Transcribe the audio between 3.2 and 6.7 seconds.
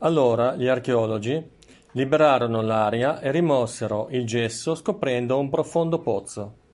e rimossero il gesso, scoprendo un profondo pozzo.